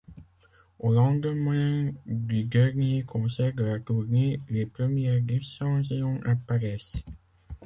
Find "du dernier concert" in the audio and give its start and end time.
2.07-3.53